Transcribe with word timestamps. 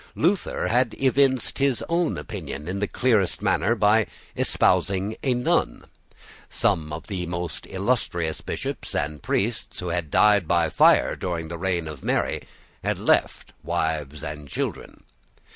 Luther 0.15 0.67
had 0.69 0.95
evinced 0.97 1.59
his 1.59 1.83
own 1.87 2.17
opinion 2.17 2.67
in 2.67 2.79
the 2.79 2.87
clearest 2.87 3.39
manner, 3.43 3.75
by 3.75 4.07
espousing 4.35 5.15
a 5.21 5.35
nun. 5.35 5.85
Some 6.49 6.91
of 6.91 7.05
the 7.05 7.27
most 7.27 7.67
illustrious 7.67 8.41
bishops 8.41 8.95
and 8.95 9.21
priests 9.21 9.77
who 9.77 9.89
had 9.89 10.09
died 10.09 10.47
by 10.47 10.69
fire 10.69 11.15
during 11.15 11.49
the 11.49 11.57
reign 11.59 11.87
of 11.87 12.03
Mary 12.03 12.41
had 12.83 12.97
left 12.97 13.53
wives 13.61 14.23
and 14.23 14.47
children. 14.47 15.03